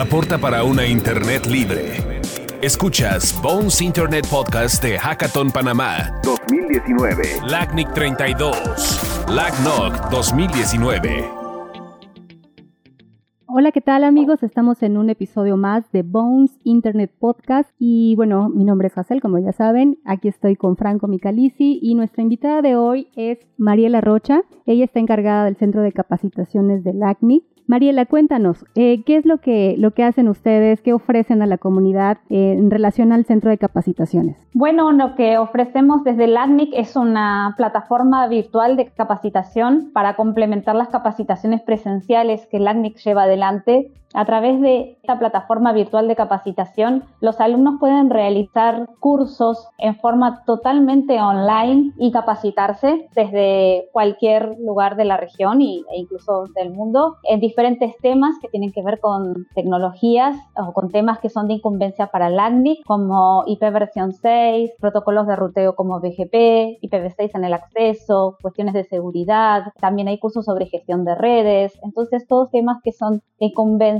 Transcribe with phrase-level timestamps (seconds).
[0.00, 1.92] aporta para una Internet libre.
[2.62, 7.22] Escuchas Bones Internet Podcast de Hackathon Panamá 2019.
[7.46, 9.26] LACNIC 32.
[9.28, 11.28] LACNOC 2019.
[13.46, 14.42] Hola, ¿qué tal amigos?
[14.42, 19.20] Estamos en un episodio más de Bones Internet Podcast y bueno, mi nombre es Hazel,
[19.20, 24.00] como ya saben, aquí estoy con Franco Micalisi y nuestra invitada de hoy es Mariela
[24.00, 24.42] Rocha.
[24.64, 29.38] Ella está encargada del Centro de Capacitaciones del ACNI Mariela, cuéntanos, eh, ¿qué es lo
[29.38, 30.80] que, lo que hacen ustedes?
[30.80, 34.36] ¿Qué ofrecen a la comunidad eh, en relación al centro de capacitaciones?
[34.54, 40.74] Bueno, lo que ofrecemos desde el ACNIC es una plataforma virtual de capacitación para complementar
[40.74, 42.66] las capacitaciones presenciales que el
[43.04, 49.68] lleva adelante a través de esta plataforma virtual de capacitación, los alumnos pueden realizar cursos
[49.78, 56.70] en forma totalmente online y capacitarse desde cualquier lugar de la región e incluso del
[56.70, 61.46] mundo en diferentes temas que tienen que ver con tecnologías o con temas que son
[61.46, 62.40] de incumbencia para el
[62.86, 68.84] como IP versión 6, protocolos de ruteo como BGP, IPv6 en el acceso, cuestiones de
[68.84, 69.72] seguridad.
[69.80, 71.78] También hay cursos sobre gestión de redes.
[71.82, 73.99] Entonces, todos temas que son de incumbencia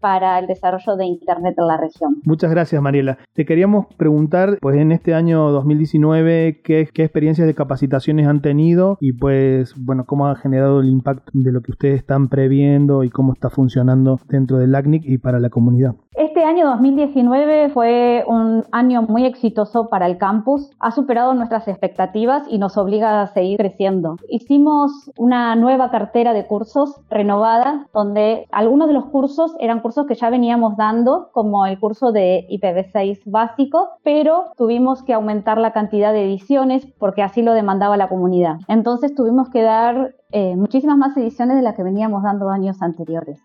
[0.00, 2.16] para el desarrollo de Internet en la región.
[2.24, 3.18] Muchas gracias, Mariela.
[3.34, 8.96] Te queríamos preguntar, pues en este año 2019, ¿qué, qué experiencias de capacitaciones han tenido
[9.00, 13.10] y pues, bueno, cómo ha generado el impacto de lo que ustedes están previendo y
[13.10, 15.94] cómo está funcionando dentro del ACNIC y para la comunidad.
[16.16, 22.42] Este año 2019 fue un año muy exitoso para el campus, ha superado nuestras expectativas
[22.48, 24.16] y nos obliga a seguir creciendo.
[24.28, 30.16] Hicimos una nueva cartera de cursos renovada, donde algunos de los cursos eran cursos que
[30.16, 36.12] ya veníamos dando, como el curso de IPv6 básico, pero tuvimos que aumentar la cantidad
[36.12, 38.56] de ediciones porque así lo demandaba la comunidad.
[38.66, 43.40] Entonces tuvimos que dar eh, muchísimas más ediciones de las que veníamos dando años anteriores.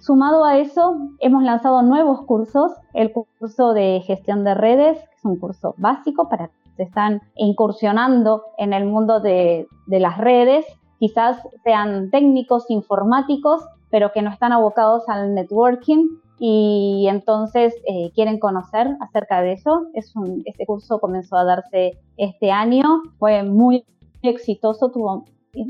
[0.00, 5.24] Sumado a eso, hemos lanzado nuevos cursos, el curso de gestión de redes, que es
[5.24, 10.64] un curso básico para que se están incursionando en el mundo de, las redes,
[11.00, 16.06] quizás sean técnicos informáticos, pero que no están abocados al networking
[16.38, 19.88] y entonces eh, quieren conocer acerca de eso.
[19.94, 20.14] Es
[20.44, 23.84] este curso comenzó a darse este año, fue muy
[24.22, 25.24] exitoso, tuvo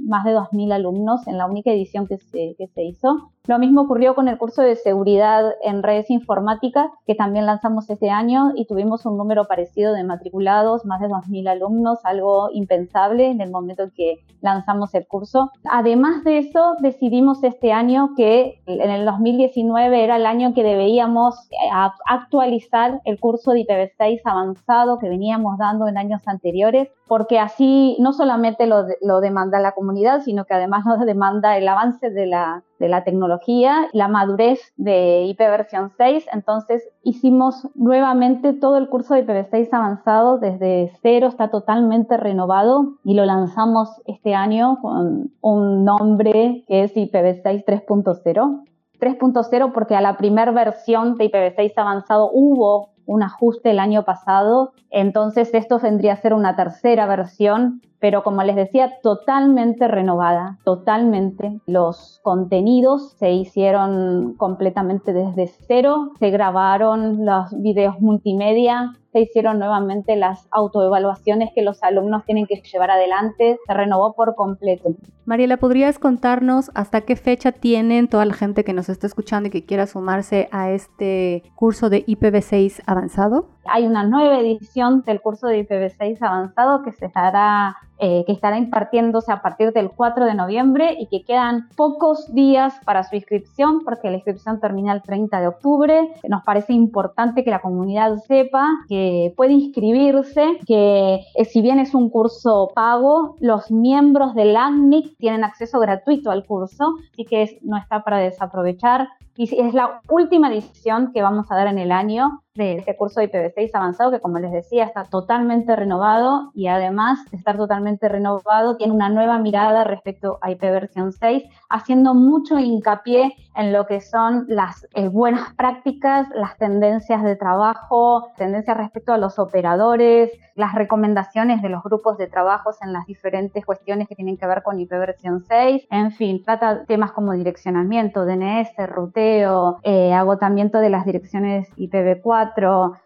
[0.05, 3.31] más de 2.000 alumnos en la única edición que que se hizo.
[3.49, 8.11] Lo mismo ocurrió con el curso de seguridad en redes informáticas, que también lanzamos este
[8.11, 13.41] año y tuvimos un número parecido de matriculados, más de 2.000 alumnos, algo impensable en
[13.41, 15.51] el momento en que lanzamos el curso.
[15.65, 21.49] Además de eso, decidimos este año que en el 2019 era el año que debíamos
[21.51, 21.71] eh,
[22.05, 28.13] actualizar el curso de IPv6 avanzado que veníamos dando en años anteriores, porque así no
[28.13, 32.89] solamente lo, demanda la comunidad, sino que además nos demanda el avance de la de
[32.89, 36.27] la tecnología, la madurez de IP versión 6.
[36.33, 43.15] Entonces hicimos nuevamente todo el curso de IPv6 avanzado desde cero, está totalmente renovado y
[43.15, 48.65] lo lanzamos este año con un nombre que es IPv6 3.0.
[49.01, 54.73] 3.0 porque a la primera versión de IPv6 avanzado hubo un ajuste el año pasado,
[54.91, 61.61] entonces esto vendría a ser una tercera versión pero como les decía, totalmente renovada, totalmente.
[61.67, 70.17] Los contenidos se hicieron completamente desde cero, se grabaron los videos multimedia, se hicieron nuevamente
[70.17, 74.91] las autoevaluaciones que los alumnos tienen que llevar adelante, se renovó por completo.
[75.25, 79.51] Mariela, ¿podrías contarnos hasta qué fecha tienen toda la gente que nos está escuchando y
[79.51, 83.49] que quiera sumarse a este curso de IPv6 avanzado?
[83.67, 88.59] Hay una nueva edición del curso de IPv6 avanzado que se estará eh, que estará
[88.59, 93.81] impartiéndose a partir del 4 de noviembre y que quedan pocos días para su inscripción
[93.85, 96.09] porque la inscripción termina el 30 de octubre.
[96.29, 101.95] Nos parece importante que la comunidad sepa que puede inscribirse, que eh, si bien es
[101.95, 107.77] un curso pago, los miembros del ACNIC tienen acceso gratuito al curso, así que no
[107.77, 109.09] está para desaprovechar.
[109.37, 113.21] Y es la última edición que vamos a dar en el año de este curso
[113.21, 118.09] de IPv6 avanzado, que como les decía, está totalmente renovado y además de estar totalmente
[118.09, 123.87] renovado, tiene una nueva mirada respecto a IP versión 6, haciendo mucho hincapié en lo
[123.87, 130.31] que son las eh, buenas prácticas, las tendencias de trabajo, tendencias respecto a los operadores,
[130.59, 134.65] las recomendaciones de los grupos de trabajos en las diferentes cuestiones que tienen que ver
[134.65, 140.91] con IP versión 6, en fin, trata temas como direccionamiento, DNS, ruteo, eh, agotamiento de
[140.91, 142.48] las direcciones IPv4,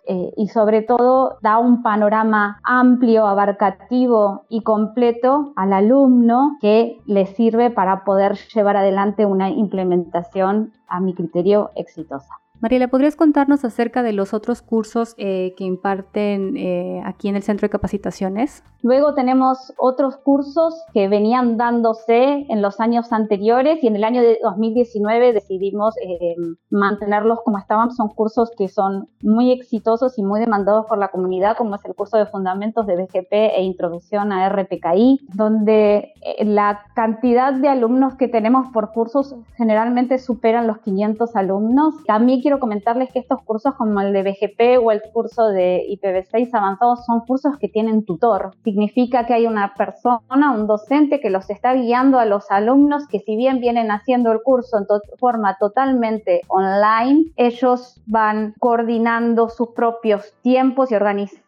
[0.06, 7.27] eh, y sobre todo da un panorama amplio, abarcativo y completo al alumno que le
[7.27, 12.42] sirve para poder llevar adelante una implementación a mi criterio exitosa.
[12.62, 17.43] Mariela, ¿podrías contarnos acerca de los otros cursos eh, que imparten eh, aquí en el
[17.43, 18.62] Centro de Capacitaciones?
[18.82, 24.23] Luego tenemos otros cursos que venían dándose en los años anteriores y en el año
[24.23, 26.37] de 2019 decidimos eh,
[26.70, 27.91] mantenerlos como estaban.
[27.91, 31.97] Son cursos que son muy exitosos y muy demandados por la comunidad, como es el
[31.97, 36.12] curso de Fundamentos de BGP e Introducción a RPKI, donde
[36.44, 41.94] la cantidad de alumnos que tenemos por cursos generalmente superan los 500 alumnos.
[42.06, 46.50] También quiero comentarles que estos cursos como el de BGP o el curso de IPv6
[46.52, 48.50] avanzados son cursos que tienen tutor.
[48.64, 53.20] Significa que hay una persona, un docente que los está guiando a los alumnos que
[53.20, 54.87] si bien vienen haciendo el curso en
[55.19, 61.42] forma totalmente online, ellos van coordinando sus propios tiempos y organizando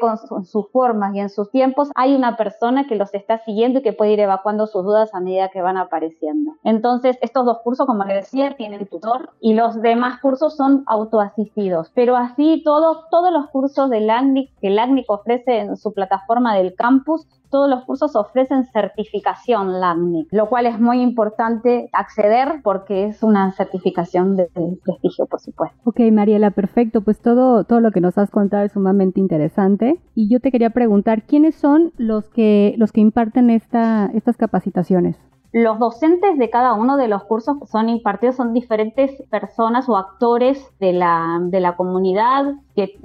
[0.00, 3.82] con, sus formas y en sus tiempos, hay una persona que los está siguiendo y
[3.82, 6.52] que puede ir evacuando sus dudas a medida que van apareciendo.
[6.64, 11.90] Entonces, estos dos cursos, como les decía, tienen tutor y los demás cursos son autoasistidos.
[11.94, 16.56] Pero así, todos todos los cursos del LACNIC que el ACNIC ofrece en su plataforma
[16.56, 23.06] del campus todos los cursos ofrecen certificación LACNIC, lo cual es muy importante acceder porque
[23.06, 24.48] es una certificación de,
[24.84, 25.78] prestigio, por supuesto.
[25.84, 27.00] Ok, Mariela, perfecto.
[27.00, 30.00] Pues todo, todo lo que nos has contado es sumamente interesante.
[30.14, 35.16] Y yo te quería preguntar, ¿quiénes son los que, los que imparten esta, estas capacitaciones?
[35.52, 39.96] Los docentes de cada uno de los cursos que son impartidos son diferentes personas o
[39.96, 42.54] actores de la, de la comunidad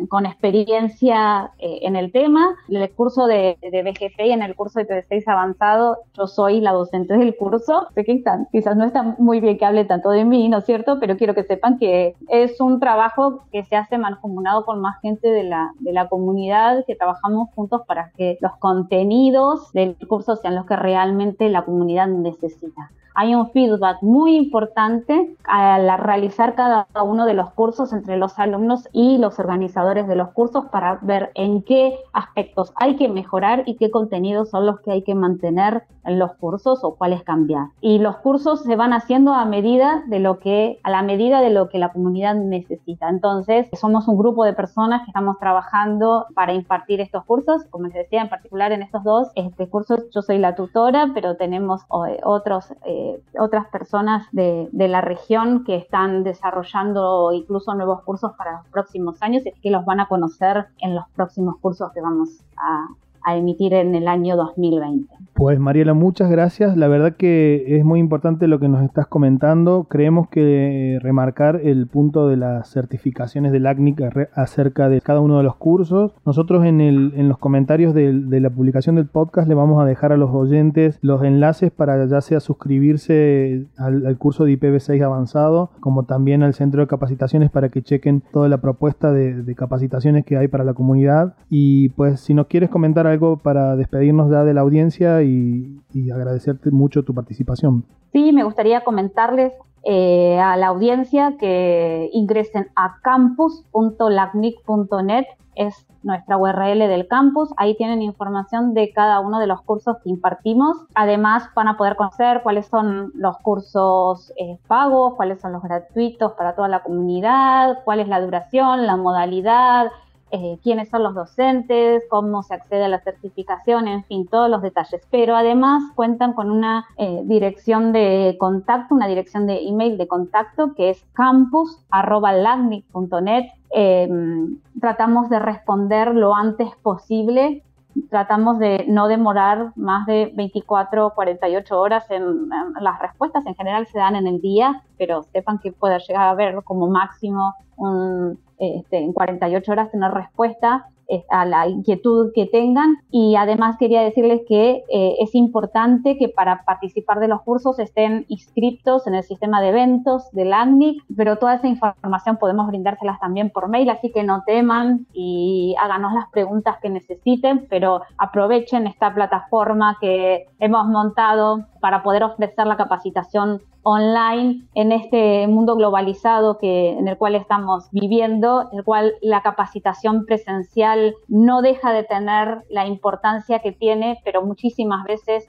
[0.09, 2.55] con experiencia eh, en el tema.
[2.69, 6.61] En el curso de, de BGP y en el curso de TV6 avanzado, yo soy
[6.61, 7.87] la docente del curso.
[7.93, 10.99] Sé que quizás no está muy bien que hable tanto de mí, ¿no es cierto?
[10.99, 15.29] Pero quiero que sepan que es un trabajo que se hace mancomunado con más gente
[15.29, 20.75] de la, comunidad, que trabajamos juntos para que los contenidos del curso sean los que
[20.75, 22.91] realmente la comunidad necesita.
[23.15, 28.87] Hay un feedback muy importante al realizar cada uno de los cursos entre los alumnos
[28.91, 33.75] y los organizadores de los cursos para ver en qué aspectos hay que mejorar y
[33.75, 37.67] qué contenidos son los que hay que mantener en los cursos o cuáles cambiar.
[37.81, 41.49] Y los cursos se van haciendo a medida de lo que, a la medida de
[41.49, 43.09] lo que la comunidad necesita.
[43.09, 47.63] Entonces, somos un grupo de personas que estamos trabajando para impartir estos cursos.
[47.69, 51.37] Como les decía, en particular en estos dos este cursos, yo soy la tutora, pero
[51.37, 53.02] tenemos eh, otros eh,
[53.39, 59.21] otras personas de, de, la región que están desarrollando incluso nuevos cursos para los próximos
[59.21, 62.87] años y que los van a conocer en los próximos cursos que vamos a,
[63.23, 65.22] a emitir en el año 2020.
[65.33, 66.77] Pues Mariela, muchas gracias.
[66.77, 69.87] La verdad que es muy importante lo que nos estás comentando.
[69.89, 75.43] Creemos que remarcar el punto de las certificaciones del ACNIC acerca de cada uno de
[75.43, 76.13] los cursos.
[76.23, 80.11] Nosotros en, el, en los comentarios de, la publicación del podcast le vamos a dejar
[80.11, 86.03] a los oyentes los enlaces para ya sea suscribirse al, curso de IPv6 avanzado, como
[86.03, 90.37] también al centro de capacitaciones para que chequen toda la propuesta de, de capacitaciones que
[90.37, 91.33] hay para la comunidad.
[91.49, 95.81] Y pues si nos quieres comentar algo para despedirnos ya de la audiencia y,
[96.11, 97.85] agradecerte mucho tu participación.
[98.11, 99.53] Sí, me gustaría comentarles
[99.83, 105.25] eh, a la audiencia que ingresen a campus.lacnic.net,
[105.55, 107.49] es nuestra URL del campus.
[107.57, 110.77] Ahí tienen información de cada uno de los cursos que impartimos.
[110.95, 116.33] Además, van a poder conocer cuáles son los cursos eh, pagos, cuáles son los gratuitos
[116.33, 119.87] para toda la comunidad, cuál es la duración, la modalidad,
[120.35, 124.63] eh, quiénes son los docentes, cómo se accede a la certificación, en fin, todos los
[124.63, 125.07] detalles.
[125.11, 130.73] Pero además cuentan con una eh, dirección de contacto, una dirección de email de contacto
[130.73, 133.45] que es campus.lagnic.net.
[133.75, 137.61] Em, tratamos de responder lo antes posible
[138.09, 142.49] tratamos de no demorar más de 24 o 48 horas en,
[142.79, 143.45] las respuestas.
[143.45, 146.87] En general se dan en el día, pero sepan que puede llegar a ver como
[146.87, 152.95] máximo un, este, en 48 horas tener respuesta eh, a la inquietud que tengan.
[153.11, 158.25] Y además quería decirles que eh, es importante que para participar de los cursos estén
[158.29, 163.49] inscritos en el sistema de eventos del ACNIC, pero toda esa información podemos brindárselas también
[163.49, 169.13] por mail, así que no teman y háganos las preguntas que necesiten, pero aprovechen esta
[169.13, 176.91] plataforma que hemos montado para poder ofrecer la capacitación online en este mundo globalizado que,
[176.91, 182.63] en el cual estamos viviendo, en el cual la capacitación presencial no deja de tener
[182.69, 185.45] la importancia que tiene, pero muchísimas veces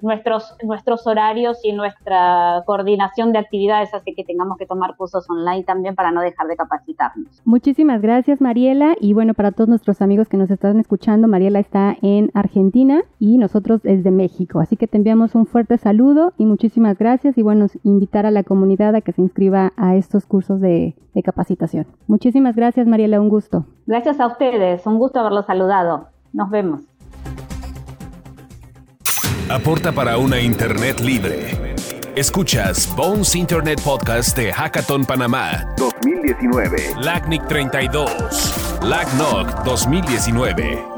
[0.00, 5.64] nuestros, nuestros horarios y nuestra coordinación de actividades hace que tengamos que tomar cursos online
[5.64, 7.42] también para no dejar de capacitarnos.
[7.44, 11.96] Muchísimas gracias Mariela y bueno, para todos nuestros amigos que nos están escuchando, Mariela está
[12.00, 16.98] en Argentina y nosotros desde México, así que te enviamos un fuerte saludo y muchísimas
[16.98, 20.94] gracias y bueno, invitar a la comunidad a que se inscriba a estos cursos de,
[21.14, 21.86] de capacitación.
[22.06, 23.66] Muchísimas gracias, Mariela, un gusto.
[23.86, 26.08] Gracias a ustedes, un gusto haberlos saludado.
[26.32, 26.82] Nos vemos.
[29.50, 31.74] Aporta para una Internet libre.
[32.16, 36.76] Escuchas Bones Internet Podcast de Hackathon Panamá 2019.
[37.02, 38.80] LACNIC 32.
[38.82, 40.93] LACNOC 2019.